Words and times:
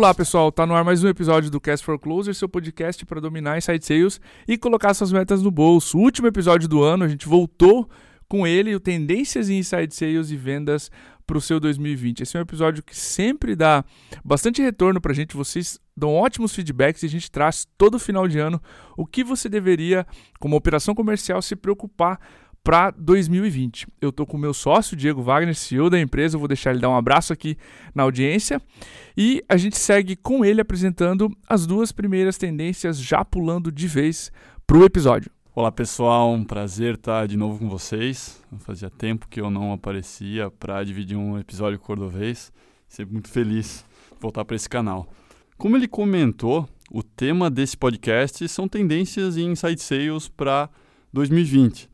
Olá 0.00 0.14
pessoal, 0.14 0.50
tá 0.50 0.64
no 0.64 0.74
ar 0.74 0.82
mais 0.82 1.04
um 1.04 1.08
episódio 1.08 1.50
do 1.50 1.60
Cast 1.60 1.84
for 1.84 1.98
Closer, 1.98 2.34
seu 2.34 2.48
podcast 2.48 3.04
para 3.04 3.20
dominar 3.20 3.58
inside 3.58 3.84
sales 3.84 4.18
e 4.48 4.56
colocar 4.56 4.94
suas 4.94 5.12
metas 5.12 5.42
no 5.42 5.50
bolso. 5.50 5.98
Último 5.98 6.26
episódio 6.26 6.66
do 6.66 6.82
ano, 6.82 7.04
a 7.04 7.08
gente 7.08 7.28
voltou 7.28 7.86
com 8.26 8.46
ele, 8.46 8.74
o 8.74 8.80
Tendências 8.80 9.50
em 9.50 9.58
Inside 9.58 9.94
Sales 9.94 10.30
e 10.30 10.38
Vendas 10.38 10.90
para 11.26 11.36
o 11.36 11.40
seu 11.40 11.60
2020. 11.60 12.22
Esse 12.22 12.34
é 12.34 12.40
um 12.40 12.44
episódio 12.44 12.82
que 12.82 12.96
sempre 12.96 13.54
dá 13.54 13.84
bastante 14.24 14.62
retorno 14.62 15.02
para 15.02 15.12
a 15.12 15.14
gente, 15.14 15.36
vocês 15.36 15.78
dão 15.94 16.14
ótimos 16.14 16.54
feedbacks 16.54 17.02
e 17.02 17.06
a 17.06 17.10
gente 17.10 17.30
traz 17.30 17.66
todo 17.76 17.98
final 17.98 18.26
de 18.26 18.38
ano 18.38 18.58
o 18.96 19.04
que 19.04 19.22
você 19.22 19.50
deveria, 19.50 20.06
como 20.38 20.56
operação 20.56 20.94
comercial, 20.94 21.42
se 21.42 21.54
preocupar 21.54 22.18
para 22.62 22.90
2020. 22.90 23.86
Eu 24.00 24.10
estou 24.10 24.26
com 24.26 24.36
o 24.36 24.40
meu 24.40 24.52
sócio, 24.52 24.96
Diego 24.96 25.22
Wagner, 25.22 25.54
CEO 25.54 25.90
da 25.90 26.00
empresa, 26.00 26.36
eu 26.36 26.38
vou 26.38 26.48
deixar 26.48 26.70
ele 26.70 26.80
dar 26.80 26.90
um 26.90 26.96
abraço 26.96 27.32
aqui 27.32 27.56
na 27.94 28.02
audiência. 28.02 28.60
E 29.16 29.42
a 29.48 29.56
gente 29.56 29.78
segue 29.78 30.16
com 30.16 30.44
ele 30.44 30.60
apresentando 30.60 31.30
as 31.48 31.66
duas 31.66 31.92
primeiras 31.92 32.36
tendências, 32.36 33.00
já 33.00 33.24
pulando 33.24 33.72
de 33.72 33.86
vez 33.86 34.30
para 34.66 34.78
o 34.78 34.84
episódio. 34.84 35.30
Olá 35.52 35.72
pessoal, 35.72 36.32
um 36.32 36.44
prazer 36.44 36.94
estar 36.94 37.26
de 37.26 37.36
novo 37.36 37.58
com 37.58 37.68
vocês. 37.68 38.40
Fazia 38.60 38.88
tempo 38.88 39.26
que 39.28 39.40
eu 39.40 39.50
não 39.50 39.72
aparecia 39.72 40.50
para 40.50 40.82
dividir 40.84 41.16
um 41.16 41.38
episódio 41.38 41.78
cordovês. 41.78 42.52
Sempre 42.86 43.14
muito 43.14 43.28
feliz 43.28 43.84
de 44.12 44.20
voltar 44.20 44.44
para 44.44 44.56
esse 44.56 44.68
canal. 44.68 45.08
Como 45.58 45.76
ele 45.76 45.88
comentou, 45.88 46.68
o 46.90 47.02
tema 47.02 47.50
desse 47.50 47.76
podcast 47.76 48.48
são 48.48 48.68
tendências 48.68 49.36
em 49.36 49.50
inside 49.50 49.82
sales 49.82 50.28
para 50.28 50.70
2020. 51.12 51.90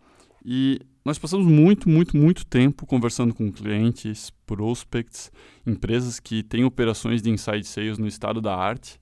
E 0.49 0.81
nós 1.05 1.19
passamos 1.19 1.45
muito, 1.45 1.89
muito, 1.89 2.17
muito 2.17 2.47
tempo 2.47 2.87
conversando 2.87 3.35
com 3.35 3.51
clientes, 3.51 4.31
prospects, 4.47 5.33
empresas 5.67 6.21
que 6.21 6.45
têm 6.45 6.65
operações 6.65 7.21
de 7.21 7.31
inside 7.31 7.65
sales 7.65 7.99
no 7.99 8.07
estado 8.07 8.41
da 8.41 8.55
arte. 8.55 9.01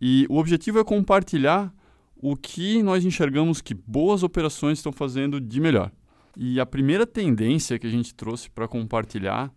E 0.00 0.26
o 0.28 0.36
objetivo 0.36 0.80
é 0.80 0.84
compartilhar 0.84 1.72
o 2.16 2.34
que 2.34 2.82
nós 2.82 3.04
enxergamos 3.04 3.60
que 3.60 3.72
boas 3.72 4.24
operações 4.24 4.78
estão 4.78 4.90
fazendo 4.90 5.40
de 5.40 5.60
melhor. 5.60 5.92
E 6.36 6.58
a 6.58 6.66
primeira 6.66 7.06
tendência 7.06 7.78
que 7.78 7.86
a 7.86 7.90
gente 7.90 8.12
trouxe 8.12 8.50
para 8.50 8.66
compartilhar 8.66 9.52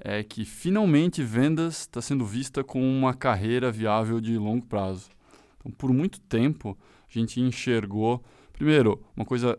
é 0.00 0.24
que 0.24 0.44
finalmente 0.44 1.22
vendas 1.22 1.82
está 1.82 2.02
sendo 2.02 2.26
vista 2.26 2.64
como 2.64 2.84
uma 2.84 3.14
carreira 3.14 3.70
viável 3.70 4.20
de 4.20 4.36
longo 4.36 4.66
prazo. 4.66 5.10
Então, 5.60 5.70
por 5.70 5.92
muito 5.92 6.20
tempo, 6.22 6.76
a 7.08 7.18
gente 7.18 7.40
enxergou, 7.40 8.20
primeiro, 8.52 9.00
uma 9.16 9.24
coisa 9.24 9.56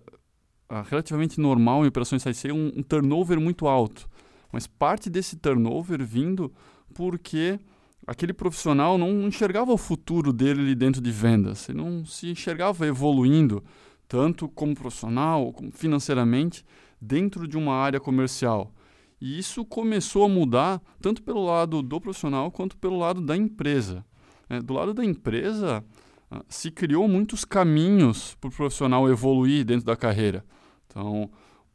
relativamente 0.82 1.40
normal 1.40 1.86
em 1.86 1.88
operações 1.88 2.24
sale, 2.24 2.52
um, 2.52 2.72
um 2.76 2.84
turnover 2.84 3.40
muito 3.40 3.68
alto. 3.68 4.10
Mas 4.52 4.68
parte 4.68 5.10
desse 5.10 5.36
turnover 5.36 6.04
vindo 6.06 6.52
porque 6.94 7.60
aquele 8.06 8.34
profissional 8.34 8.98
não 8.98 9.28
enxergava 9.28 9.72
o 9.72 9.78
futuro 9.78 10.34
dele 10.34 10.76
dentro 10.76 11.02
de 11.02 11.12
vendas, 11.12 11.70
ele 11.70 11.78
não 11.78 12.06
se 12.06 12.30
enxergava 12.30 12.86
evoluindo 12.86 13.64
tanto 14.08 14.48
como 14.48 14.76
profissional, 14.76 15.52
como 15.54 15.72
financeiramente, 15.72 16.64
dentro 17.02 17.48
de 17.48 17.58
uma 17.58 17.74
área 17.74 18.00
comercial. 18.00 18.72
E 19.20 19.40
isso 19.40 19.64
começou 19.66 20.26
a 20.26 20.30
mudar 20.30 20.82
tanto 21.02 21.24
pelo 21.24 21.46
lado 21.46 21.82
do 21.82 22.00
profissional 22.00 22.52
quanto 22.52 22.78
pelo 22.78 22.98
lado 22.98 23.22
da 23.22 23.36
empresa. 23.36 24.06
É, 24.50 24.62
do 24.62 24.74
lado 24.74 24.94
da 24.94 25.04
empresa, 25.04 25.84
uh, 26.30 26.44
se 26.48 26.70
criou 26.70 27.08
muitos 27.08 27.46
caminhos 27.46 28.36
para 28.36 28.50
o 28.50 28.52
profissional 28.52 29.10
evoluir 29.10 29.66
dentro 29.66 29.86
da 29.86 29.96
carreira. 29.96 30.46
Então, 30.94 31.28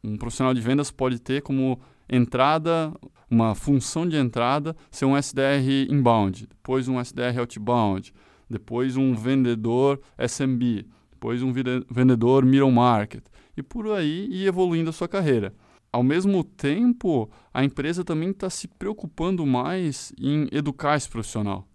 um 0.03 0.17
profissional 0.17 0.55
de 0.55 0.61
vendas 0.61 0.93
pode 0.93 1.19
ter 1.19 1.43
como 1.43 1.81
entrada, 2.09 2.95
uma 3.29 3.55
função 3.55 4.09
de 4.09 4.17
entrada, 4.17 4.77
ser 4.91 5.05
um 5.05 5.17
SDR 5.17 5.91
inbound, 5.91 6.47
depois 6.47 6.87
um 6.87 7.01
SDR 7.01 7.41
outbound, 7.41 8.15
depois 8.49 8.97
um 8.97 9.13
vendedor 9.13 10.01
SMB, 10.17 10.87
depois 11.11 11.43
um 11.43 11.53
vendedor 11.53 12.45
middle 12.45 12.71
market, 12.71 13.25
e 13.57 13.63
por 13.63 13.91
aí 13.91 14.29
ir 14.31 14.47
evoluindo 14.47 14.91
a 14.91 14.93
sua 14.93 15.09
carreira. 15.09 15.53
Ao 15.93 16.03
mesmo 16.03 16.45
tempo, 16.45 17.29
a 17.53 17.65
empresa 17.65 18.05
também 18.05 18.31
está 18.31 18.49
se 18.49 18.69
preocupando 18.69 19.45
mais 19.45 20.13
em 20.19 20.47
educar 20.53 20.97
esse 20.97 21.09
profissional, 21.09 21.67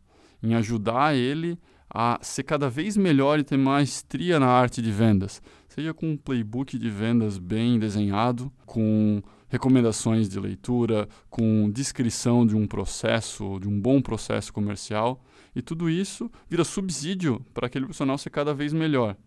em 0.42 0.56
ajudar 0.56 1.16
ele 1.16 1.60
a 1.90 2.18
ser 2.22 2.44
cada 2.44 2.70
vez 2.70 2.98
melhor 2.98 3.38
e 3.38 3.44
ter 3.44 3.58
maestria 3.58 4.40
na 4.40 4.48
arte 4.48 4.82
de 4.82 4.92
vendas, 4.92 5.42
seja 5.74 5.92
com 5.92 6.12
um 6.12 6.18
playbook 6.18 6.78
de 6.78 6.88
vendas 6.88 7.40
bem 7.40 7.80
desenhado, 7.80 8.52
com 8.64 9.24
recomendações 9.50 10.30
de 10.30 10.40
leitura, 10.40 11.10
com 11.32 11.68
descrição 11.72 12.46
de 12.46 12.56
um 12.56 12.68
processo, 12.68 13.60
de 13.60 13.68
um 13.68 13.82
bom 13.82 14.00
processo 14.00 14.54
comercial, 14.54 15.24
e 15.56 15.64
tudo 15.64 15.90
isso 15.90 16.30
vira 16.48 16.64
subsídio 16.64 17.44
para 17.56 17.66
aquele 17.66 17.86
profissional 17.86 18.20
ser 18.20 18.30
cada 18.30 18.54
vez 18.54 18.72
melhor. 18.72 19.18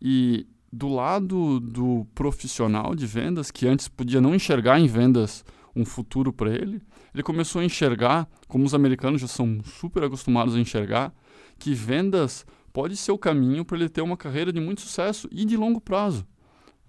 E 0.00 0.46
do 0.72 0.88
lado 0.88 1.60
do 1.60 2.06
profissional 2.14 2.94
de 2.94 3.06
vendas, 3.06 3.50
que 3.50 3.68
antes 3.68 3.88
podia 3.88 4.22
não 4.22 4.34
enxergar 4.34 4.80
em 4.80 4.86
vendas 4.86 5.44
um 5.76 5.84
futuro 5.84 6.32
para 6.32 6.50
ele, 6.50 6.80
ele 7.12 7.22
começou 7.22 7.60
a 7.60 7.64
enxergar, 7.64 8.26
como 8.46 8.64
os 8.64 8.72
americanos 8.72 9.20
já 9.20 9.28
são 9.28 9.60
super 9.62 10.02
acostumados 10.02 10.54
a 10.54 10.60
enxergar, 10.60 11.12
que 11.58 11.74
vendas 11.74 12.46
pode 12.78 12.96
ser 12.96 13.10
o 13.10 13.18
caminho 13.18 13.64
para 13.64 13.76
ele 13.76 13.88
ter 13.88 14.02
uma 14.02 14.16
carreira 14.16 14.52
de 14.52 14.60
muito 14.60 14.82
sucesso 14.82 15.28
e 15.32 15.44
de 15.44 15.56
longo 15.56 15.80
prazo. 15.80 16.24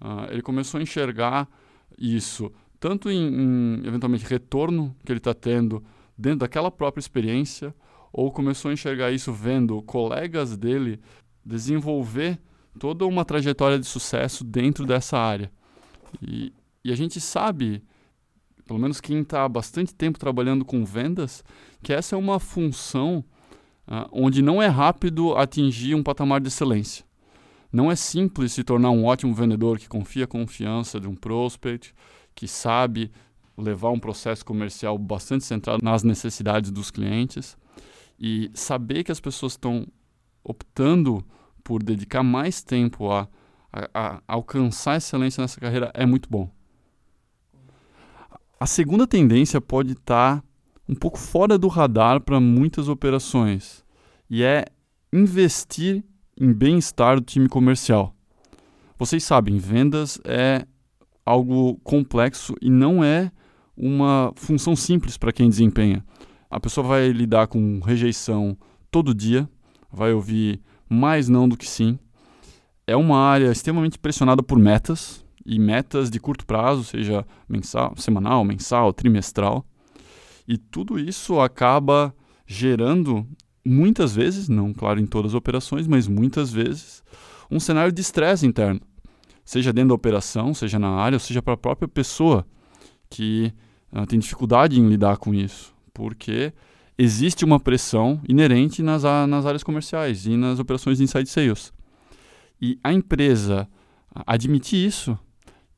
Uh, 0.00 0.30
ele 0.30 0.40
começou 0.40 0.78
a 0.78 0.82
enxergar 0.84 1.48
isso 1.98 2.52
tanto 2.78 3.10
em, 3.10 3.18
em 3.18 3.84
eventualmente 3.84 4.24
retorno 4.24 4.94
que 5.04 5.10
ele 5.10 5.18
está 5.18 5.34
tendo 5.34 5.82
dentro 6.16 6.38
daquela 6.38 6.70
própria 6.70 7.00
experiência, 7.00 7.74
ou 8.12 8.30
começou 8.30 8.68
a 8.68 8.72
enxergar 8.72 9.10
isso 9.10 9.32
vendo 9.32 9.82
colegas 9.82 10.56
dele 10.56 11.00
desenvolver 11.44 12.38
toda 12.78 13.04
uma 13.04 13.24
trajetória 13.24 13.76
de 13.76 13.86
sucesso 13.86 14.44
dentro 14.44 14.86
dessa 14.86 15.18
área. 15.18 15.50
E, 16.22 16.52
e 16.84 16.92
a 16.92 16.94
gente 16.94 17.20
sabe, 17.20 17.82
pelo 18.64 18.78
menos 18.78 19.00
quem 19.00 19.22
está 19.22 19.42
há 19.42 19.48
bastante 19.48 19.92
tempo 19.92 20.20
trabalhando 20.20 20.64
com 20.64 20.84
vendas, 20.84 21.42
que 21.82 21.92
essa 21.92 22.14
é 22.14 22.18
uma 22.18 22.38
função 22.38 23.24
uh, 23.90 24.08
onde 24.12 24.40
não 24.40 24.62
é 24.62 24.68
rápido 24.68 25.36
atingir 25.36 25.94
um 25.94 26.02
patamar 26.02 26.40
de 26.40 26.48
excelência. 26.48 27.04
Não 27.72 27.90
é 27.90 27.96
simples 27.96 28.52
se 28.52 28.64
tornar 28.64 28.90
um 28.90 29.04
ótimo 29.04 29.34
vendedor 29.34 29.78
que 29.78 29.88
confia 29.88 30.24
a 30.24 30.28
confiança 30.28 31.00
de 31.00 31.08
um 31.08 31.14
prospect, 31.14 31.94
que 32.34 32.48
sabe 32.48 33.10
levar 33.56 33.90
um 33.90 33.98
processo 33.98 34.44
comercial 34.44 34.96
bastante 34.96 35.44
centrado 35.44 35.84
nas 35.84 36.02
necessidades 36.02 36.70
dos 36.70 36.90
clientes 36.90 37.56
e 38.18 38.50
saber 38.54 39.04
que 39.04 39.12
as 39.12 39.20
pessoas 39.20 39.52
estão 39.52 39.86
optando 40.42 41.24
por 41.62 41.82
dedicar 41.82 42.22
mais 42.22 42.62
tempo 42.62 43.10
a, 43.10 43.28
a, 43.72 43.88
a 43.94 44.22
alcançar 44.26 44.96
excelência 44.96 45.40
nessa 45.40 45.60
carreira 45.60 45.90
é 45.94 46.04
muito 46.04 46.28
bom. 46.28 46.50
A 48.58 48.66
segunda 48.66 49.06
tendência 49.06 49.60
pode 49.60 49.92
estar 49.92 50.38
tá 50.38 50.44
um 50.90 50.94
pouco 50.96 51.20
fora 51.20 51.56
do 51.56 51.68
radar 51.68 52.20
para 52.20 52.40
muitas 52.40 52.88
operações 52.88 53.84
e 54.28 54.42
é 54.42 54.64
investir 55.12 56.02
em 56.36 56.52
bem-estar 56.52 57.20
do 57.20 57.24
time 57.24 57.48
comercial. 57.48 58.12
Vocês 58.98 59.22
sabem, 59.22 59.56
vendas 59.56 60.20
é 60.24 60.66
algo 61.24 61.76
complexo 61.84 62.56
e 62.60 62.68
não 62.68 63.04
é 63.04 63.30
uma 63.76 64.32
função 64.34 64.74
simples 64.74 65.16
para 65.16 65.32
quem 65.32 65.48
desempenha. 65.48 66.04
A 66.50 66.58
pessoa 66.58 66.84
vai 66.84 67.08
lidar 67.10 67.46
com 67.46 67.78
rejeição 67.78 68.58
todo 68.90 69.14
dia, 69.14 69.48
vai 69.92 70.12
ouvir 70.12 70.60
mais 70.88 71.28
não 71.28 71.48
do 71.48 71.56
que 71.56 71.68
sim. 71.68 72.00
É 72.84 72.96
uma 72.96 73.20
área 73.20 73.52
extremamente 73.52 73.96
pressionada 73.96 74.42
por 74.42 74.58
metas 74.58 75.24
e 75.46 75.56
metas 75.56 76.10
de 76.10 76.18
curto 76.18 76.44
prazo, 76.44 76.82
seja 76.82 77.24
mensal, 77.48 77.94
semanal, 77.96 78.44
mensal, 78.44 78.92
trimestral. 78.92 79.64
E 80.50 80.58
tudo 80.58 80.98
isso 80.98 81.38
acaba 81.38 82.12
gerando, 82.44 83.24
muitas 83.64 84.16
vezes, 84.16 84.48
não 84.48 84.74
claro 84.74 84.98
em 84.98 85.06
todas 85.06 85.30
as 85.30 85.36
operações, 85.36 85.86
mas 85.86 86.08
muitas 86.08 86.52
vezes, 86.52 87.04
um 87.48 87.60
cenário 87.60 87.92
de 87.92 88.00
estresse 88.00 88.44
interno. 88.44 88.80
Seja 89.44 89.72
dentro 89.72 89.90
da 89.90 89.94
operação, 89.94 90.52
seja 90.52 90.76
na 90.76 90.88
área, 90.88 91.14
ou 91.14 91.20
seja 91.20 91.40
para 91.40 91.54
a 91.54 91.56
própria 91.56 91.86
pessoa 91.86 92.44
que 93.08 93.52
uh, 93.92 94.04
tem 94.06 94.18
dificuldade 94.18 94.80
em 94.80 94.88
lidar 94.88 95.18
com 95.18 95.32
isso. 95.32 95.72
Porque 95.94 96.52
existe 96.98 97.44
uma 97.44 97.60
pressão 97.60 98.20
inerente 98.28 98.82
nas, 98.82 99.04
nas 99.04 99.46
áreas 99.46 99.62
comerciais 99.62 100.26
e 100.26 100.36
nas 100.36 100.58
operações 100.58 100.98
de 100.98 101.04
inside 101.04 101.30
sales. 101.30 101.72
E 102.60 102.76
a 102.82 102.92
empresa 102.92 103.68
admitir 104.26 104.84
isso 104.84 105.16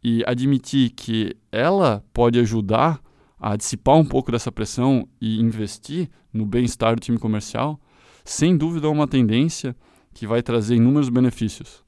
e 0.03 0.25
admitir 0.27 0.93
que 0.97 1.37
ela 1.53 2.03
pode 2.15 2.39
ajudar 2.41 3.03
a 3.43 3.57
dissipar 3.57 3.97
um 3.97 4.05
pouco 4.05 4.31
dessa 4.31 4.53
pressão 4.53 5.09
e 5.21 5.41
investir 5.41 6.09
no 6.33 6.47
bem-estar 6.47 6.95
do 6.95 7.01
time 7.01 7.19
comercial, 7.19 7.81
sem 8.25 8.57
dúvida 8.57 8.87
é 8.87 8.91
uma 8.91 9.09
tendência 9.09 9.75
que 10.15 10.29
vai 10.29 10.45
trazer 10.45 10.77
inúmeros 10.77 11.09
benefícios. 11.09 11.83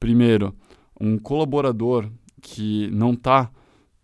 Primeiro, 0.00 0.56
um 0.98 1.18
colaborador 1.18 2.10
que 2.40 2.88
não 2.90 3.12
está 3.12 3.50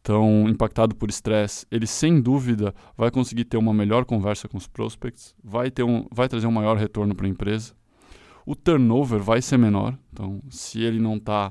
tão 0.02 0.46
impactado 0.46 0.94
por 0.94 1.08
estresse, 1.08 1.64
ele 1.70 1.86
sem 1.86 2.20
dúvida 2.20 2.74
vai 2.98 3.10
conseguir 3.10 3.46
ter 3.46 3.56
uma 3.56 3.72
melhor 3.72 4.04
conversa 4.04 4.46
com 4.46 4.58
os 4.58 4.66
prospects, 4.66 5.34
vai, 5.42 5.70
ter 5.70 5.82
um, 5.82 6.04
vai 6.12 6.28
trazer 6.28 6.46
um 6.46 6.52
maior 6.52 6.76
retorno 6.76 7.14
para 7.14 7.24
a 7.24 7.30
empresa. 7.30 7.72
O 8.44 8.54
turnover 8.54 9.20
vai 9.22 9.40
ser 9.40 9.56
menor, 9.56 9.98
então 10.12 10.42
se 10.50 10.82
ele 10.82 10.98
não 10.98 11.16
está 11.16 11.50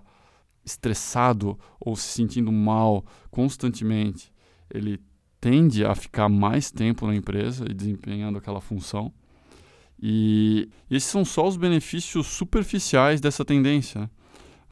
estressado 0.63 1.57
ou 1.80 1.95
se 1.95 2.07
sentindo 2.07 2.52
mal 2.52 3.04
constantemente, 3.31 4.31
ele 4.72 5.00
tende 5.39 5.86
a 5.86 5.95
ficar 5.95 6.30
mais 6.30 6.71
tempo 6.71 7.07
na 7.07 7.15
empresa 7.15 7.65
e 7.69 7.74
desempenhando 7.74 8.38
aquela 8.38 8.62
função. 8.62 9.12
E 10.01 10.69
esses 10.89 11.09
são 11.09 11.25
só 11.25 11.47
os 11.47 11.57
benefícios 11.57 12.27
superficiais 12.27 13.19
dessa 13.19 13.44
tendência. 13.44 14.01
Né? 14.01 14.09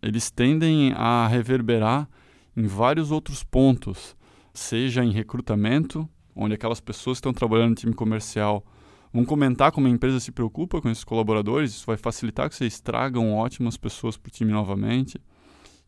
Eles 0.01 0.29
tendem 0.29 0.93
a 0.93 1.27
reverberar 1.27 2.07
em 2.55 2.65
vários 2.65 3.11
outros 3.11 3.43
pontos, 3.43 4.15
seja 4.53 5.03
em 5.03 5.11
recrutamento, 5.11 6.07
onde 6.35 6.53
aquelas 6.53 6.79
pessoas 6.79 7.17
que 7.17 7.19
estão 7.19 7.33
trabalhando 7.33 7.69
no 7.69 7.75
time 7.75 7.93
comercial 7.93 8.65
vão 9.11 9.25
comentar 9.25 9.71
como 9.71 9.87
a 9.87 9.89
empresa 9.89 10.19
se 10.19 10.31
preocupa 10.31 10.81
com 10.81 10.89
esses 10.89 11.03
colaboradores, 11.03 11.71
isso 11.71 11.85
vai 11.85 11.97
facilitar 11.97 12.49
que 12.49 12.55
vocês 12.55 12.79
tragam 12.79 13.33
ótimas 13.33 13.77
pessoas 13.77 14.17
para 14.17 14.29
o 14.29 14.31
time 14.31 14.51
novamente 14.51 15.19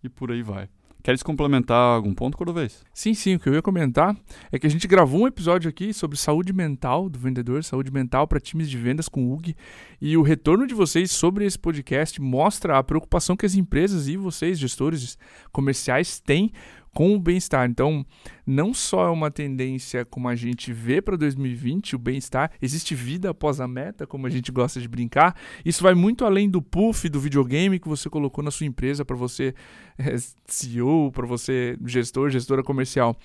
e 0.04 0.10
por 0.10 0.32
aí 0.32 0.42
vai. 0.42 0.70
Queres 1.02 1.24
complementar 1.24 1.96
algum 1.96 2.14
ponto, 2.14 2.38
Cordovez? 2.38 2.84
Sim, 2.94 3.14
sim. 3.14 3.36
O 3.36 3.40
que 3.40 3.48
eu 3.48 3.54
ia 3.54 3.62
comentar 3.62 4.16
é 4.52 4.60
que 4.60 4.68
a 4.68 4.70
gente 4.70 4.86
gravou 4.86 5.22
um 5.22 5.28
episódio 5.28 5.70
aqui 5.70 5.94
sobre 5.94 6.18
saúde 6.18 6.52
mental 6.52 7.10
do 7.10 7.18
vendedor, 7.18 7.64
saúde 7.64 7.90
mental 7.90 8.28
para 8.28 8.40
times 8.40 8.70
de 8.70 8.78
vendas 8.78 9.08
com 9.08 9.26
o 9.26 9.34
UG. 9.34 9.56
E 10.02 10.18
o 10.18 10.22
retorno 10.22 10.68
de 10.68 10.74
vocês 10.74 11.12
sobre 11.12 11.46
esse 11.46 11.58
podcast 11.58 12.22
mostra 12.22 12.78
a 12.78 12.84
preocupação 12.84 13.38
que 13.38 13.46
as 13.46 13.56
empresas 13.56 14.10
e 14.10 14.18
vocês, 14.18 14.60
gestores 14.60 15.18
comerciais, 15.54 16.20
têm 16.20 16.52
com 16.94 17.16
o 17.16 17.20
bem-estar. 17.20 17.70
Então, 17.70 18.06
não 18.46 18.74
só 18.74 19.08
é 19.08 19.10
uma 19.10 19.30
tendência 19.30 20.04
como 20.04 20.28
a 20.28 20.36
gente 20.36 20.74
vê 20.74 21.02
para 21.02 21.16
2020, 21.16 21.96
o 21.96 22.00
bem-estar, 22.00 22.52
existe 22.62 22.96
vida 22.96 23.30
após 23.30 23.62
a 23.62 23.68
meta, 23.68 24.08
como 24.08 24.26
a 24.26 24.30
gente 24.30 24.52
gosta 24.52 24.82
de 24.82 24.88
brincar. 24.88 25.36
Isso 25.64 25.84
vai 25.84 25.94
muito 25.94 26.26
além 26.26 26.50
do 26.50 26.62
puff 26.62 27.08
do 27.10 27.20
videogame 27.20 27.80
que 27.80 27.88
você 27.88 28.10
colocou 28.10 28.44
na 28.44 28.52
sua 28.52 28.66
empresa 28.66 29.06
para 29.06 29.16
você 29.16 29.54
é, 29.98 30.16
CEO, 30.46 31.12
para 31.12 31.28
você 31.28 31.78
gestor, 31.86 32.30
gestora 32.30 32.64
comercial. 32.64 33.16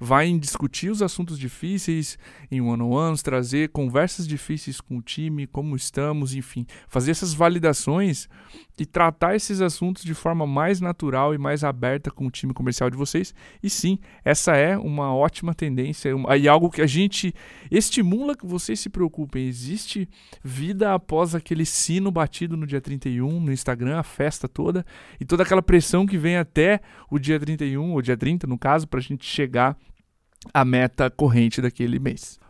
Vai 0.00 0.26
em 0.26 0.38
discutir 0.38 0.90
os 0.90 1.02
assuntos 1.02 1.38
difíceis 1.38 2.18
em 2.50 2.60
one-on-ones, 2.60 3.22
trazer 3.22 3.68
conversas 3.68 4.26
difíceis 4.26 4.80
com 4.80 4.98
o 4.98 5.02
time, 5.02 5.46
como 5.46 5.76
estamos, 5.76 6.34
enfim, 6.34 6.66
fazer 6.88 7.12
essas 7.12 7.32
validações 7.34 8.28
e 8.78 8.86
tratar 8.86 9.36
esses 9.36 9.60
assuntos 9.60 10.02
de 10.02 10.14
forma 10.14 10.46
mais 10.46 10.80
natural 10.80 11.34
e 11.34 11.38
mais 11.38 11.62
aberta 11.62 12.10
com 12.10 12.26
o 12.26 12.30
time 12.30 12.52
comercial 12.52 12.90
de 12.90 12.96
vocês. 13.12 13.34
E 13.62 13.68
sim, 13.68 13.98
essa 14.24 14.56
é 14.56 14.76
uma 14.76 15.14
ótima 15.14 15.54
tendência 15.54 16.10
e 16.38 16.48
algo 16.48 16.70
que 16.70 16.80
a 16.80 16.86
gente 16.86 17.34
estimula 17.70 18.34
que 18.34 18.46
vocês 18.46 18.80
se 18.80 18.88
preocupem. 18.88 19.46
Existe 19.46 20.08
vida 20.42 20.94
após 20.94 21.34
aquele 21.34 21.66
sino 21.66 22.10
batido 22.10 22.56
no 22.56 22.66
dia 22.66 22.80
31 22.80 23.40
no 23.40 23.52
Instagram, 23.52 23.98
a 23.98 24.02
festa 24.02 24.48
toda 24.48 24.84
e 25.20 25.24
toda 25.24 25.42
aquela 25.42 25.62
pressão 25.62 26.06
que 26.06 26.16
vem 26.16 26.36
até 26.36 26.80
o 27.10 27.18
dia 27.18 27.38
31, 27.38 27.92
ou 27.92 28.02
dia 28.02 28.16
30 28.16 28.46
no 28.46 28.58
caso, 28.58 28.88
para 28.88 28.98
a 28.98 29.02
gente 29.02 29.26
chegar 29.26 29.76
à 30.52 30.64
meta 30.64 31.10
corrente 31.10 31.60
daquele 31.60 31.98
mês. 31.98 32.40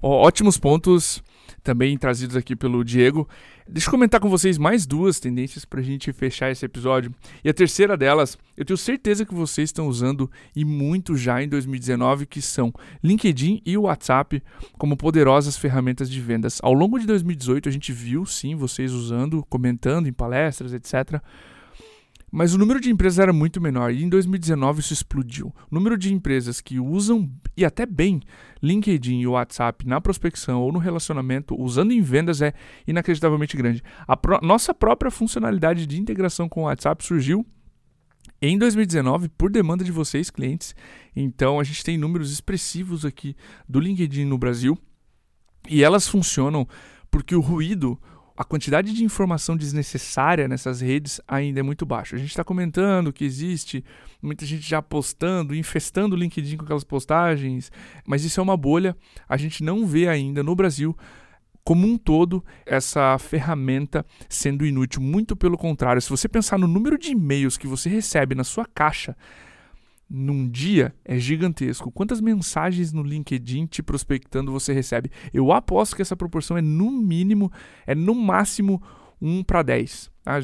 Ótimos 0.00 0.56
pontos 0.56 1.22
também 1.62 1.96
trazidos 1.96 2.36
aqui 2.36 2.54
pelo 2.54 2.84
Diego. 2.84 3.28
Deixa 3.68 3.88
eu 3.88 3.90
comentar 3.90 4.18
com 4.20 4.30
vocês 4.30 4.56
mais 4.56 4.86
duas 4.86 5.20
tendências 5.20 5.64
para 5.64 5.80
a 5.80 5.82
gente 5.82 6.12
fechar 6.12 6.50
esse 6.50 6.64
episódio. 6.64 7.14
E 7.44 7.48
a 7.50 7.54
terceira 7.54 7.96
delas, 7.96 8.38
eu 8.56 8.64
tenho 8.64 8.78
certeza 8.78 9.26
que 9.26 9.34
vocês 9.34 9.68
estão 9.68 9.88
usando 9.88 10.30
e 10.56 10.64
muito 10.64 11.16
já 11.16 11.42
em 11.42 11.48
2019, 11.48 12.24
que 12.26 12.40
são 12.40 12.72
LinkedIn 13.04 13.60
e 13.66 13.76
WhatsApp 13.76 14.42
como 14.78 14.96
poderosas 14.96 15.56
ferramentas 15.56 16.08
de 16.08 16.20
vendas. 16.20 16.58
Ao 16.62 16.72
longo 16.72 16.98
de 16.98 17.06
2018, 17.06 17.68
a 17.68 17.72
gente 17.72 17.92
viu 17.92 18.24
sim 18.24 18.54
vocês 18.54 18.92
usando, 18.92 19.44
comentando 19.50 20.08
em 20.08 20.12
palestras, 20.12 20.72
etc. 20.72 21.20
Mas 22.30 22.54
o 22.54 22.58
número 22.58 22.80
de 22.80 22.90
empresas 22.90 23.18
era 23.18 23.32
muito 23.32 23.60
menor 23.60 23.92
e 23.92 24.02
em 24.02 24.08
2019 24.08 24.80
isso 24.80 24.92
explodiu. 24.92 25.46
O 25.70 25.74
número 25.74 25.96
de 25.96 26.12
empresas 26.12 26.60
que 26.60 26.78
usam, 26.78 27.30
e 27.56 27.64
até 27.64 27.86
bem, 27.86 28.20
LinkedIn 28.62 29.20
e 29.20 29.26
WhatsApp 29.26 29.86
na 29.86 30.00
prospecção 30.00 30.60
ou 30.60 30.70
no 30.70 30.78
relacionamento, 30.78 31.58
usando 31.58 31.92
em 31.92 32.02
vendas, 32.02 32.42
é 32.42 32.52
inacreditavelmente 32.86 33.56
grande. 33.56 33.82
A 34.06 34.16
pro 34.16 34.38
nossa 34.42 34.74
própria 34.74 35.10
funcionalidade 35.10 35.86
de 35.86 35.98
integração 35.98 36.48
com 36.48 36.62
o 36.62 36.64
WhatsApp 36.64 37.02
surgiu 37.04 37.46
em 38.40 38.58
2019 38.58 39.30
por 39.30 39.50
demanda 39.50 39.82
de 39.82 39.90
vocês, 39.90 40.30
clientes. 40.30 40.74
Então 41.16 41.58
a 41.58 41.64
gente 41.64 41.82
tem 41.82 41.96
números 41.96 42.30
expressivos 42.30 43.04
aqui 43.04 43.34
do 43.68 43.80
LinkedIn 43.80 44.24
no 44.24 44.38
Brasil 44.38 44.78
e 45.68 45.82
elas 45.82 46.06
funcionam 46.06 46.66
porque 47.10 47.34
o 47.34 47.40
ruído, 47.40 47.98
a 48.38 48.44
quantidade 48.44 48.94
de 48.94 49.02
informação 49.02 49.56
desnecessária 49.56 50.46
nessas 50.46 50.80
redes 50.80 51.20
ainda 51.26 51.58
é 51.58 51.62
muito 51.62 51.84
baixa. 51.84 52.14
A 52.14 52.18
gente 52.20 52.30
está 52.30 52.44
comentando 52.44 53.12
que 53.12 53.24
existe 53.24 53.84
muita 54.22 54.46
gente 54.46 54.62
já 54.62 54.80
postando, 54.80 55.56
infestando 55.56 56.14
o 56.14 56.18
LinkedIn 56.18 56.56
com 56.56 56.64
aquelas 56.64 56.84
postagens, 56.84 57.72
mas 58.06 58.22
isso 58.22 58.38
é 58.38 58.42
uma 58.42 58.56
bolha. 58.56 58.96
A 59.28 59.36
gente 59.36 59.64
não 59.64 59.84
vê 59.84 60.06
ainda 60.06 60.40
no 60.40 60.54
Brasil 60.54 60.96
como 61.64 61.84
um 61.84 61.98
todo 61.98 62.44
essa 62.64 63.18
ferramenta 63.18 64.06
sendo 64.28 64.64
inútil. 64.64 65.02
Muito 65.02 65.34
pelo 65.34 65.58
contrário, 65.58 66.00
se 66.00 66.08
você 66.08 66.28
pensar 66.28 66.60
no 66.60 66.68
número 66.68 66.96
de 66.96 67.10
e-mails 67.10 67.56
que 67.56 67.66
você 67.66 67.88
recebe 67.88 68.36
na 68.36 68.44
sua 68.44 68.64
caixa 68.64 69.16
num 70.08 70.48
dia 70.48 70.94
é 71.04 71.18
gigantesco. 71.18 71.90
Quantas 71.90 72.20
mensagens 72.20 72.92
no 72.92 73.02
LinkedIn 73.02 73.66
te 73.66 73.82
prospectando 73.82 74.52
você 74.52 74.72
recebe? 74.72 75.10
Eu 75.32 75.52
aposto 75.52 75.94
que 75.94 76.02
essa 76.02 76.16
proporção 76.16 76.56
é 76.56 76.62
no 76.62 76.90
mínimo, 76.90 77.52
é 77.86 77.94
no 77.94 78.14
máximo 78.14 78.82
1 79.20 79.44
para 79.44 79.62
10. 79.62 80.10
Tá? 80.22 80.38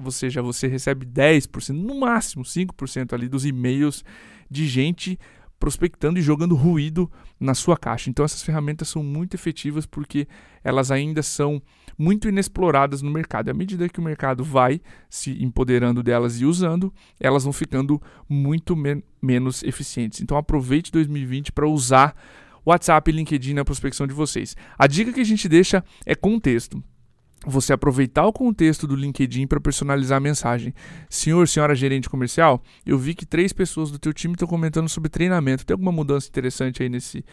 Ou 0.00 0.10
seja, 0.10 0.42
você 0.42 0.66
recebe 0.66 1.06
10%, 1.06 1.72
no 1.72 1.98
máximo 1.98 2.44
5% 2.44 3.12
ali 3.12 3.28
dos 3.28 3.46
e-mails 3.46 4.04
de 4.50 4.66
gente 4.66 5.18
prospectando 5.58 6.18
e 6.18 6.22
jogando 6.22 6.54
ruído 6.54 7.10
na 7.38 7.54
sua 7.54 7.76
caixa. 7.76 8.10
Então 8.10 8.24
essas 8.24 8.42
ferramentas 8.42 8.88
são 8.88 9.02
muito 9.02 9.34
efetivas 9.34 9.86
porque 9.86 10.26
elas 10.62 10.90
ainda 10.90 11.22
são 11.22 11.62
muito 11.98 12.28
inexploradas 12.28 13.02
no 13.02 13.10
mercado. 13.10 13.50
À 13.50 13.54
medida 13.54 13.88
que 13.88 14.00
o 14.00 14.02
mercado 14.02 14.44
vai 14.44 14.80
se 15.08 15.42
empoderando 15.42 16.02
delas 16.02 16.40
e 16.40 16.44
usando, 16.44 16.92
elas 17.18 17.44
vão 17.44 17.52
ficando 17.52 18.00
muito 18.28 18.76
men 18.76 19.02
menos 19.22 19.62
eficientes. 19.64 20.20
Então 20.20 20.36
aproveite 20.36 20.92
2020 20.92 21.50
para 21.50 21.66
usar 21.66 22.14
WhatsApp 22.64 23.10
e 23.10 23.14
LinkedIn 23.14 23.54
na 23.54 23.64
prospecção 23.64 24.06
de 24.06 24.14
vocês. 24.14 24.56
A 24.78 24.86
dica 24.86 25.12
que 25.12 25.20
a 25.20 25.24
gente 25.24 25.48
deixa 25.48 25.82
é 26.04 26.14
contexto 26.14 26.82
você 27.46 27.72
aproveitar 27.72 28.26
o 28.26 28.32
contexto 28.32 28.86
do 28.86 28.96
LinkedIn 28.96 29.46
para 29.46 29.60
personalizar 29.60 30.16
a 30.16 30.20
mensagem. 30.20 30.74
Senhor, 31.08 31.46
senhora 31.46 31.74
gerente 31.74 32.10
comercial, 32.10 32.62
eu 32.84 32.98
vi 32.98 33.14
que 33.14 33.24
três 33.24 33.52
pessoas 33.52 33.90
do 33.90 33.98
teu 33.98 34.12
time 34.12 34.34
estão 34.34 34.48
comentando 34.48 34.88
sobre 34.88 35.08
treinamento. 35.08 35.64
Tem 35.64 35.74
alguma 35.74 35.92
mudança 35.92 36.28
interessante 36.28 36.82
aí 36.82 36.88
nesse, 36.88 37.24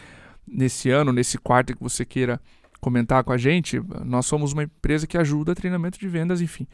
nesse 0.48 0.90
ano, 0.90 1.12
nesse 1.12 1.38
quarto 1.38 1.76
que 1.76 1.82
você 1.82 2.06
queira 2.06 2.40
comentar 2.80 3.24
com 3.24 3.32
a 3.32 3.38
gente? 3.38 3.82
Nós 4.06 4.26
somos 4.26 4.54
uma 4.54 4.64
empresa 4.64 5.08
que 5.08 5.18
ajuda 5.18 5.56
treinamento 5.56 5.98
de 5.98 6.08
vendas, 6.08 6.42
enfim. 6.42 6.68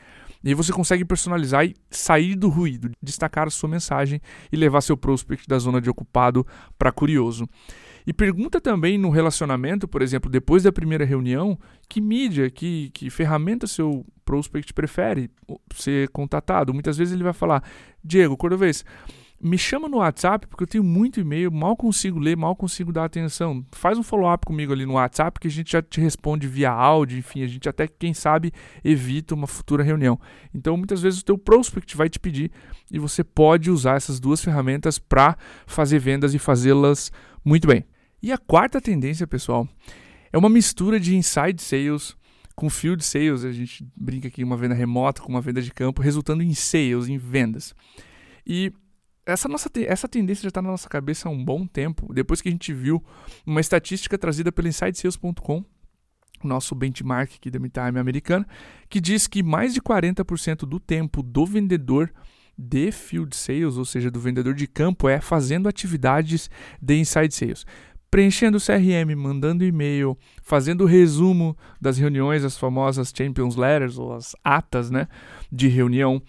E 0.43 0.53
você 0.53 0.71
consegue 0.73 1.05
personalizar 1.05 1.65
e 1.65 1.75
sair 1.89 2.35
do 2.35 2.49
ruído, 2.49 2.91
destacar 3.01 3.47
a 3.47 3.51
sua 3.51 3.69
mensagem 3.69 4.21
e 4.51 4.57
levar 4.57 4.81
seu 4.81 4.97
prospect 4.97 5.47
da 5.47 5.59
zona 5.59 5.79
de 5.79 5.89
ocupado 5.89 6.45
para 6.77 6.91
curioso. 6.91 7.47
E 8.09 8.13
pergunta 8.13 8.59
também 8.59 8.97
no 8.97 9.11
relacionamento, 9.11 9.87
por 9.87 10.01
exemplo, 10.01 10.31
depois 10.31 10.63
da 10.63 10.71
primeira 10.71 11.05
reunião, 11.05 11.55
que 11.87 12.01
mídia, 12.01 12.49
que, 12.49 12.89
que 12.89 13.07
ferramenta 13.07 13.67
seu 13.67 14.03
prospect 14.25 14.73
prefere 14.73 15.29
ser 15.75 16.09
contatado. 16.09 16.73
Muitas 16.73 16.97
vezes 16.97 17.13
ele 17.13 17.21
vai 17.21 17.33
falar, 17.33 17.63
Diego, 18.03 18.35
Cordovez, 18.35 18.83
me 19.39 19.59
chama 19.59 19.87
no 19.87 19.97
WhatsApp, 19.97 20.47
porque 20.47 20.63
eu 20.63 20.67
tenho 20.67 20.83
muito 20.83 21.19
e-mail, 21.19 21.51
mal 21.51 21.77
consigo 21.77 22.17
ler, 22.17 22.35
mal 22.35 22.55
consigo 22.55 22.91
dar 22.91 23.05
atenção. 23.05 23.63
Faz 23.73 23.95
um 23.95 24.01
follow-up 24.01 24.43
comigo 24.43 24.73
ali 24.73 24.87
no 24.87 24.93
WhatsApp 24.93 25.39
que 25.39 25.47
a 25.47 25.51
gente 25.51 25.73
já 25.73 25.81
te 25.83 26.01
responde 26.01 26.47
via 26.47 26.71
áudio, 26.71 27.19
enfim, 27.19 27.43
a 27.43 27.47
gente 27.47 27.69
até, 27.69 27.87
quem 27.87 28.15
sabe, 28.15 28.51
evita 28.83 29.35
uma 29.35 29.45
futura 29.45 29.83
reunião. 29.83 30.19
Então, 30.51 30.75
muitas 30.75 30.99
vezes 30.99 31.21
o 31.21 31.25
teu 31.25 31.37
prospect 31.37 31.95
vai 31.95 32.09
te 32.09 32.19
pedir 32.19 32.49
e 32.91 32.97
você 32.97 33.23
pode 33.23 33.69
usar 33.69 33.97
essas 33.97 34.19
duas 34.19 34.43
ferramentas 34.43 34.97
para 34.97 35.37
fazer 35.67 35.99
vendas 35.99 36.33
e 36.33 36.39
fazê-las 36.39 37.11
muito 37.45 37.67
bem. 37.67 37.85
E 38.21 38.31
a 38.31 38.37
quarta 38.37 38.81
tendência, 38.81 39.25
pessoal, 39.25 39.67
é 40.31 40.37
uma 40.37 40.49
mistura 40.49 40.99
de 40.99 41.15
inside 41.15 41.61
sales 41.61 42.15
com 42.55 42.69
field 42.69 43.03
sales. 43.03 43.45
A 43.45 43.51
gente 43.51 43.87
brinca 43.95 44.27
aqui 44.27 44.43
uma 44.43 44.57
venda 44.57 44.75
remota 44.75 45.21
com 45.21 45.29
uma 45.29 45.41
venda 45.41 45.61
de 45.61 45.71
campo, 45.71 46.01
resultando 46.01 46.43
em 46.43 46.53
sales, 46.53 47.07
em 47.07 47.17
vendas. 47.17 47.73
E 48.45 48.73
essa, 49.25 49.47
nossa, 49.47 49.69
essa 49.85 50.07
tendência 50.07 50.43
já 50.43 50.49
está 50.49 50.61
na 50.61 50.69
nossa 50.69 50.89
cabeça 50.89 51.29
há 51.29 51.31
um 51.31 51.43
bom 51.43 51.65
tempo, 51.65 52.13
depois 52.13 52.41
que 52.41 52.49
a 52.49 52.51
gente 52.51 52.73
viu 52.73 53.03
uma 53.45 53.61
estatística 53.61 54.17
trazida 54.17 54.51
pelo 54.51 54.67
InsideSales.com, 54.67 55.63
nosso 56.43 56.73
benchmark 56.73 57.35
aqui 57.35 57.51
da 57.51 57.59
Time 57.59 57.99
americana, 57.99 58.47
que 58.89 58.99
diz 58.99 59.27
que 59.27 59.43
mais 59.43 59.73
de 59.73 59.81
40% 59.81 60.65
do 60.65 60.79
tempo 60.79 61.21
do 61.21 61.45
vendedor 61.45 62.11
de 62.57 62.91
field 62.91 63.35
sales, 63.35 63.77
ou 63.77 63.85
seja, 63.85 64.11
do 64.11 64.19
vendedor 64.19 64.53
de 64.53 64.67
campo, 64.67 65.07
é 65.07 65.21
fazendo 65.21 65.69
atividades 65.69 66.49
de 66.81 66.99
inside 66.99 67.33
sales. 67.33 67.65
Preenchendo 68.11 68.57
o 68.57 68.61
CRM, 68.61 69.15
mandando 69.15 69.63
e-mail, 69.63 70.17
fazendo 70.41 70.85
resumo 70.85 71.55
das 71.79 71.97
reuniões, 71.97 72.43
as 72.43 72.57
famosas 72.57 73.13
Champions 73.15 73.55
Letters 73.55 73.97
ou 73.97 74.13
as 74.13 74.35
atas 74.43 74.89
né, 74.89 75.07
de 75.51 75.67
reunião, 75.67 76.21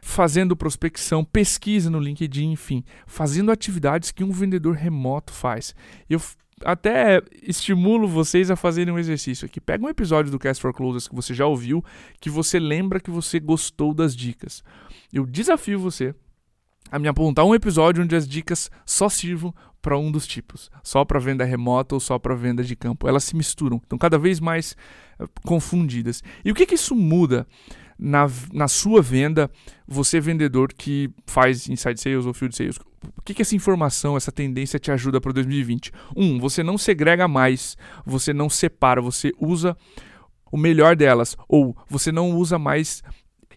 fazendo 0.00 0.56
prospecção, 0.56 1.24
pesquisa 1.24 1.90
no 1.90 1.98
LinkedIn, 1.98 2.52
enfim, 2.52 2.84
fazendo 3.06 3.50
atividades 3.50 4.10
que 4.10 4.24
um 4.24 4.30
vendedor 4.30 4.74
remoto 4.74 5.32
faz. 5.32 5.74
Eu 6.08 6.20
até 6.64 7.20
estimulo 7.42 8.08
vocês 8.08 8.50
a 8.50 8.56
fazerem 8.56 8.92
um 8.92 8.98
exercício 8.98 9.44
aqui. 9.46 9.60
Pega 9.60 9.84
um 9.84 9.88
episódio 9.88 10.30
do 10.30 10.38
Cast 10.38 10.60
for 10.60 10.72
Closers 10.72 11.06
que 11.08 11.14
você 11.14 11.34
já 11.34 11.46
ouviu, 11.46 11.84
que 12.20 12.30
você 12.30 12.58
lembra 12.58 13.00
que 13.00 13.10
você 13.10 13.38
gostou 13.38 13.92
das 13.92 14.16
dicas. 14.16 14.62
Eu 15.12 15.26
desafio 15.26 15.78
você 15.78 16.14
a 16.90 16.98
me 16.98 17.08
apontar 17.08 17.44
um 17.44 17.54
episódio 17.54 18.02
onde 18.02 18.14
as 18.14 18.28
dicas 18.28 18.70
só 18.84 19.08
sirvam 19.08 19.54
para 19.80 19.98
um 19.98 20.10
dos 20.10 20.26
tipos, 20.26 20.70
só 20.82 21.04
para 21.04 21.20
venda 21.20 21.44
remota 21.44 21.94
ou 21.94 22.00
só 22.00 22.18
para 22.18 22.34
venda 22.34 22.64
de 22.64 22.74
campo. 22.74 23.08
Elas 23.08 23.24
se 23.24 23.36
misturam, 23.36 23.76
estão 23.76 23.96
cada 23.96 24.18
vez 24.18 24.40
mais 24.40 24.76
uh, 25.20 25.28
confundidas. 25.44 26.22
E 26.44 26.50
o 26.50 26.54
que, 26.54 26.66
que 26.66 26.74
isso 26.74 26.94
muda 26.94 27.46
na, 27.98 28.26
na 28.52 28.68
sua 28.68 29.00
venda, 29.00 29.50
você 29.86 30.20
vendedor 30.20 30.72
que 30.72 31.08
faz 31.26 31.68
inside 31.68 32.00
sales 32.00 32.26
ou 32.26 32.34
field 32.34 32.56
sales? 32.56 32.78
O 33.16 33.22
que, 33.24 33.32
que 33.32 33.42
essa 33.42 33.54
informação, 33.54 34.16
essa 34.16 34.32
tendência 34.32 34.78
te 34.78 34.90
ajuda 34.90 35.20
para 35.20 35.32
2020? 35.32 35.92
Um, 36.16 36.40
você 36.40 36.62
não 36.62 36.76
segrega 36.76 37.28
mais, 37.28 37.76
você 38.04 38.32
não 38.32 38.50
separa, 38.50 39.00
você 39.00 39.32
usa 39.38 39.76
o 40.50 40.56
melhor 40.56 40.96
delas, 40.96 41.36
ou 41.48 41.76
você 41.88 42.10
não 42.10 42.32
usa 42.32 42.58
mais 42.58 43.02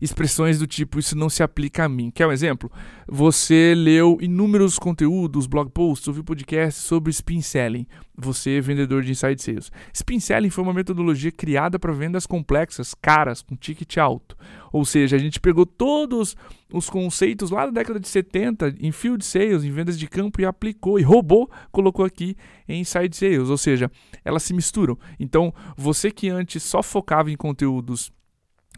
expressões 0.01 0.59
do 0.59 0.67
tipo 0.67 0.99
isso 0.99 1.17
não 1.17 1.29
se 1.29 1.43
aplica 1.43 1.85
a 1.85 1.89
mim. 1.89 2.11
Quer 2.11 2.27
um 2.27 2.31
exemplo? 2.31 2.71
Você 3.07 3.73
leu 3.75 4.17
inúmeros 4.21 4.77
conteúdos, 4.79 5.47
blog 5.47 5.69
posts, 5.71 6.07
ouviu 6.07 6.23
podcasts 6.23 6.83
sobre 6.83 7.11
spin 7.11 7.41
selling. 7.41 7.85
Você, 8.17 8.59
vendedor 8.59 9.01
de 9.01 9.11
inside 9.11 9.41
sales. 9.41 9.71
Spin 9.93 10.19
selling 10.19 10.49
foi 10.49 10.63
uma 10.63 10.73
metodologia 10.73 11.31
criada 11.31 11.79
para 11.79 11.93
vendas 11.93 12.25
complexas, 12.25 12.93
caras, 12.93 13.41
com 13.41 13.55
ticket 13.55 13.97
alto. 13.97 14.35
Ou 14.73 14.83
seja, 14.83 15.15
a 15.15 15.19
gente 15.19 15.39
pegou 15.39 15.65
todos 15.65 16.35
os 16.71 16.89
conceitos 16.89 17.49
lá 17.49 17.65
da 17.65 17.71
década 17.71 17.99
de 17.99 18.07
70 18.07 18.75
em 18.79 18.91
field 18.91 19.23
sales, 19.23 19.63
em 19.63 19.71
vendas 19.71 19.97
de 19.97 20.07
campo 20.07 20.41
e 20.41 20.45
aplicou 20.45 20.99
e 20.99 21.01
roubou, 21.01 21.49
colocou 21.71 22.05
aqui 22.05 22.35
em 22.67 22.81
inside 22.81 23.15
sales, 23.15 23.49
ou 23.49 23.57
seja, 23.57 23.89
elas 24.23 24.43
se 24.43 24.53
misturam. 24.53 24.97
Então, 25.19 25.53
você 25.77 26.11
que 26.11 26.29
antes 26.29 26.61
só 26.61 26.83
focava 26.83 27.31
em 27.31 27.37
conteúdos 27.37 28.11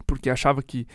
porque 0.02 0.30
achava 0.30 0.62
que 0.62 0.86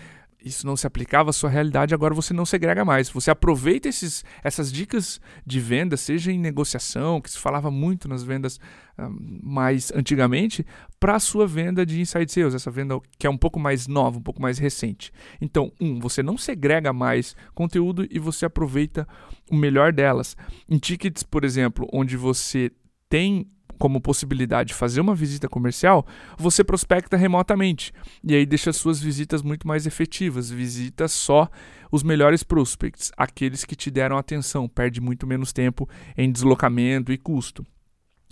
isso 0.44 0.66
não 0.66 0.78
se 0.78 0.86
aplicava 0.86 1.32
à 1.32 1.34
sua 1.34 1.50
realidade, 1.50 1.94
agora 1.94 2.14
você 2.14 2.34
não 2.34 2.46
segrega 2.46 2.86
mais. 2.86 3.10
Você 3.10 3.32
aproveita 3.32 3.90
esses, 3.90 4.24
essas 4.44 4.72
dicas 4.72 5.20
de 5.46 5.60
venda, 5.60 5.98
seja 5.98 6.32
em 6.32 6.40
negociação, 6.40 7.20
que 7.20 7.32
se 7.32 7.40
falava 7.40 7.72
muito 7.72 8.08
nas 8.08 8.24
vendas 8.24 8.60
um, 8.98 9.40
mais 9.44 9.92
antigamente, 9.94 10.66
para 11.00 11.16
a 11.16 11.20
sua 11.20 11.48
venda 11.48 11.86
de 11.86 12.00
inside 12.00 12.32
sales, 12.32 12.54
essa 12.54 12.72
venda 12.72 13.00
que 13.18 13.28
é 13.28 13.30
um 13.30 13.38
pouco 13.38 13.60
mais 13.60 13.88
nova, 13.88 14.20
um 14.20 14.22
pouco 14.22 14.42
mais 14.42 14.58
recente. 14.58 15.12
Então, 15.42 15.72
um, 15.82 16.00
você 16.00 16.22
não 16.22 16.38
segrega 16.38 16.94
mais 16.94 17.36
conteúdo 17.54 18.08
e 18.10 18.20
você 18.20 18.46
aproveita 18.46 19.08
o 19.50 19.56
melhor 19.56 19.92
delas. 19.92 20.38
Em 20.70 20.78
tickets, 20.78 21.24
por 21.24 21.44
exemplo, 21.44 21.88
onde 21.92 22.16
você 22.16 22.72
tem 23.10 23.50
como 23.77 24.01
possibilidade 24.01 24.69
de 24.69 24.74
fazer 24.74 25.01
uma 25.01 25.15
visita 25.15 25.48
comercial, 25.48 26.05
você 26.38 26.63
prospecta 26.63 27.15
remotamente. 27.15 27.93
E 28.24 28.36
aí 28.36 28.46
deixa 28.46 28.74
suas 28.74 29.00
visitas 29.00 29.41
muito 29.41 29.67
mais 29.67 29.86
efetivas. 29.86 30.50
Visita 30.50 31.07
só 31.07 31.50
os 31.91 32.03
melhores 32.03 32.43
prospects, 32.43 33.12
aqueles 33.15 33.63
que 33.63 33.75
te 33.75 33.89
deram 33.89 34.17
atenção, 34.17 34.67
perde 34.67 35.00
muito 35.00 35.25
menos 35.25 35.53
tempo 35.53 35.88
em 36.17 36.31
deslocamento 36.31 37.12
e 37.12 37.17
custo. 37.17 37.65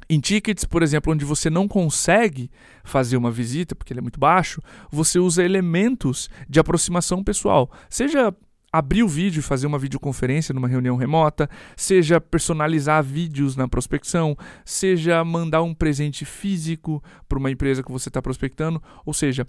Em 0.08 0.20
tickets, 0.20 0.66
por 0.66 0.84
exemplo, 0.84 1.12
onde 1.12 1.26
você 1.26 1.50
não 1.50 1.68
consegue 1.68 2.52
fazer 2.84 3.18
uma 3.18 3.32
visita, 3.32 3.74
porque 3.74 3.92
ele 3.92 4.00
é 4.00 4.04
muito 4.04 4.20
baixo, 4.20 4.62
você 4.92 5.18
usa 5.18 5.44
elementos 5.44 6.30
de 6.48 6.60
aproximação 6.60 7.24
pessoal. 7.24 7.72
Seja 7.90 8.36
abrir 8.78 9.04
o 9.04 9.08
vídeo 9.08 9.40
e 9.40 9.44
fazer 9.44 9.68
uma 9.68 9.80
videoconferência 9.80 10.54
numa 10.54 10.68
reunião 10.68 10.98
remota, 10.98 11.50
seja 11.78 12.20
personalizar 12.20 13.02
vídeos 13.02 13.56
na 13.56 13.68
prospecção, 13.68 14.38
seja 14.66 15.24
mandar 15.24 15.62
um 15.62 15.74
presente 15.74 16.26
físico 16.26 17.02
para 17.28 17.40
uma 17.40 17.50
empresa 17.50 17.82
que 17.82 17.92
você 17.92 18.10
está 18.10 18.22
prospectando, 18.22 18.84
ou 19.06 19.14
seja, 19.14 19.48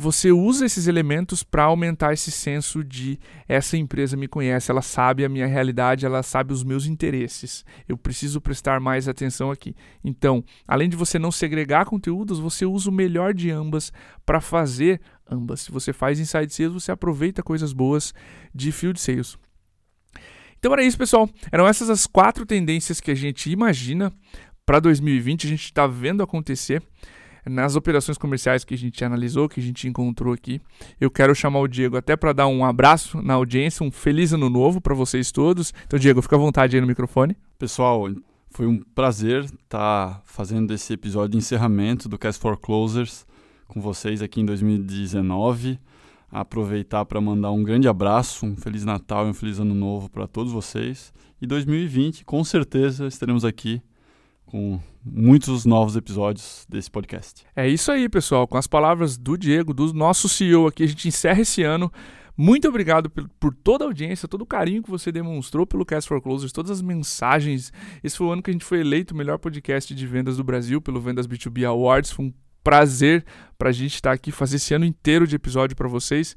você 0.00 0.30
usa 0.30 0.64
esses 0.64 0.86
elementos 0.86 1.42
para 1.42 1.64
aumentar 1.64 2.12
esse 2.12 2.30
senso 2.30 2.84
de 2.84 3.18
essa 3.48 3.76
empresa 3.76 4.16
me 4.16 4.28
conhece, 4.28 4.70
ela 4.70 4.80
sabe 4.80 5.24
a 5.24 5.28
minha 5.28 5.46
realidade, 5.48 6.06
ela 6.06 6.22
sabe 6.22 6.52
os 6.52 6.62
meus 6.62 6.86
interesses. 6.86 7.64
Eu 7.88 7.98
preciso 7.98 8.40
prestar 8.40 8.78
mais 8.78 9.08
atenção 9.08 9.50
aqui. 9.50 9.74
Então, 10.04 10.44
além 10.68 10.88
de 10.88 10.94
você 10.94 11.18
não 11.18 11.32
segregar 11.32 11.84
conteúdos, 11.84 12.38
você 12.38 12.64
usa 12.64 12.88
o 12.88 12.92
melhor 12.92 13.34
de 13.34 13.50
ambas 13.50 13.92
para 14.24 14.40
fazer 14.40 15.00
ambas. 15.28 15.62
Se 15.62 15.72
você 15.72 15.92
faz 15.92 16.20
inside 16.20 16.54
sales, 16.54 16.74
você 16.74 16.92
aproveita 16.92 17.42
coisas 17.42 17.72
boas 17.72 18.14
de 18.54 18.70
field 18.70 19.00
sales. 19.00 19.36
Então 20.60 20.72
era 20.72 20.84
isso, 20.84 20.96
pessoal. 20.96 21.28
Eram 21.50 21.66
essas 21.66 21.90
as 21.90 22.06
quatro 22.06 22.46
tendências 22.46 23.00
que 23.00 23.10
a 23.10 23.16
gente 23.16 23.50
imagina 23.50 24.12
para 24.64 24.78
2020, 24.78 25.44
a 25.48 25.50
gente 25.50 25.64
está 25.64 25.88
vendo 25.88 26.22
acontecer 26.22 26.84
nas 27.48 27.76
operações 27.76 28.18
comerciais 28.18 28.64
que 28.64 28.74
a 28.74 28.78
gente 28.78 29.04
analisou, 29.04 29.48
que 29.48 29.60
a 29.60 29.62
gente 29.62 29.88
encontrou 29.88 30.32
aqui. 30.32 30.60
Eu 31.00 31.10
quero 31.10 31.34
chamar 31.34 31.60
o 31.60 31.68
Diego 31.68 31.96
até 31.96 32.16
para 32.16 32.32
dar 32.32 32.46
um 32.46 32.64
abraço 32.64 33.22
na 33.22 33.34
audiência, 33.34 33.84
um 33.84 33.90
feliz 33.90 34.32
ano 34.32 34.48
novo 34.48 34.80
para 34.80 34.94
vocês 34.94 35.32
todos. 35.32 35.72
Então, 35.86 35.98
Diego, 35.98 36.22
fica 36.22 36.36
à 36.36 36.38
vontade 36.38 36.76
aí 36.76 36.80
no 36.80 36.86
microfone. 36.86 37.36
Pessoal, 37.58 38.08
foi 38.50 38.66
um 38.66 38.80
prazer 38.94 39.44
estar 39.44 39.58
tá 39.68 40.22
fazendo 40.24 40.72
esse 40.72 40.92
episódio 40.92 41.30
de 41.30 41.38
encerramento 41.38 42.08
do 42.08 42.18
Cast 42.18 42.40
for 42.40 42.56
Closers 42.56 43.26
com 43.66 43.80
vocês 43.80 44.22
aqui 44.22 44.40
em 44.40 44.44
2019. 44.44 45.78
Aproveitar 46.30 47.04
para 47.04 47.20
mandar 47.20 47.52
um 47.52 47.62
grande 47.62 47.88
abraço, 47.88 48.44
um 48.44 48.56
feliz 48.56 48.84
Natal 48.84 49.26
e 49.26 49.30
um 49.30 49.34
feliz 49.34 49.58
ano 49.58 49.74
novo 49.74 50.10
para 50.10 50.26
todos 50.26 50.52
vocês. 50.52 51.12
E 51.40 51.46
2020, 51.46 52.24
com 52.24 52.42
certeza, 52.42 53.06
estaremos 53.06 53.44
aqui 53.44 53.80
com 54.50 54.80
muitos 55.04 55.64
novos 55.64 55.94
episódios 55.94 56.66
desse 56.68 56.90
podcast. 56.90 57.44
É 57.54 57.68
isso 57.68 57.92
aí, 57.92 58.08
pessoal. 58.08 58.46
Com 58.48 58.56
as 58.56 58.66
palavras 58.66 59.16
do 59.16 59.36
Diego, 59.36 59.74
do 59.74 59.92
nosso 59.92 60.28
CEO 60.28 60.66
aqui, 60.66 60.82
a 60.82 60.86
gente 60.86 61.06
encerra 61.06 61.42
esse 61.42 61.62
ano. 61.62 61.92
Muito 62.36 62.68
obrigado 62.68 63.10
por, 63.10 63.52
toda 63.52 63.84
a 63.84 63.88
audiência, 63.88 64.28
todo 64.28 64.42
o 64.42 64.46
carinho 64.46 64.82
que 64.82 64.90
você 64.90 65.10
demonstrou 65.10 65.66
pelo 65.66 65.84
Cast 65.84 66.08
for 66.08 66.22
Closers, 66.22 66.52
todas 66.52 66.70
as 66.70 66.80
mensagens. 66.80 67.72
Esse 68.02 68.16
foi 68.16 68.26
o 68.28 68.30
ano 68.30 68.42
que 68.42 68.50
a 68.50 68.52
gente 68.52 68.64
foi 68.64 68.80
eleito 68.80 69.12
o 69.12 69.16
melhor 69.16 69.38
podcast 69.38 69.94
de 69.94 70.06
vendas 70.06 70.36
do 70.36 70.44
Brasil 70.44 70.80
pelo 70.80 71.00
Vendas 71.00 71.26
B2B 71.26 71.64
Awards. 71.64 72.12
Foi 72.12 72.26
um 72.26 72.32
prazer 72.62 73.24
para 73.58 73.70
a 73.70 73.72
gente 73.72 73.94
estar 73.94 74.12
aqui 74.12 74.30
fazer 74.30 74.56
esse 74.56 74.72
ano 74.72 74.84
inteiro 74.84 75.26
de 75.26 75.36
episódio 75.36 75.76
para 75.76 75.88
vocês. 75.88 76.36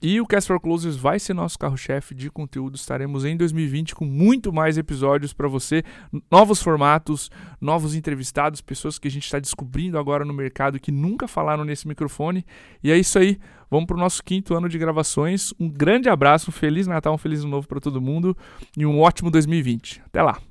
E 0.00 0.20
o 0.20 0.26
Cast 0.26 0.48
for 0.48 0.60
Closers 0.60 0.96
vai 0.96 1.18
ser 1.18 1.32
nosso 1.32 1.58
carro-chefe 1.58 2.14
de 2.14 2.30
conteúdo. 2.30 2.76
Estaremos 2.76 3.24
em 3.24 3.36
2020 3.36 3.94
com 3.94 4.04
muito 4.04 4.52
mais 4.52 4.76
episódios 4.76 5.32
para 5.32 5.48
você, 5.48 5.82
novos 6.30 6.62
formatos, 6.62 7.30
novos 7.60 7.94
entrevistados, 7.94 8.60
pessoas 8.60 8.98
que 8.98 9.08
a 9.08 9.10
gente 9.10 9.24
está 9.24 9.38
descobrindo 9.38 9.98
agora 9.98 10.24
no 10.24 10.34
mercado 10.34 10.78
que 10.78 10.92
nunca 10.92 11.26
falaram 11.26 11.64
nesse 11.64 11.88
microfone. 11.88 12.44
E 12.84 12.90
é 12.90 12.98
isso 12.98 13.18
aí. 13.18 13.38
Vamos 13.70 13.86
para 13.86 13.96
o 13.96 14.00
nosso 14.00 14.22
quinto 14.22 14.54
ano 14.54 14.68
de 14.68 14.78
gravações. 14.78 15.52
Um 15.58 15.68
grande 15.68 16.08
abraço, 16.08 16.50
um 16.50 16.52
feliz 16.52 16.86
Natal, 16.86 17.14
um 17.14 17.18
feliz 17.18 17.40
ano 17.40 17.50
novo 17.50 17.66
para 17.66 17.80
todo 17.80 18.00
mundo 18.00 18.36
e 18.76 18.84
um 18.84 19.00
ótimo 19.00 19.30
2020. 19.30 20.02
Até 20.06 20.22
lá. 20.22 20.38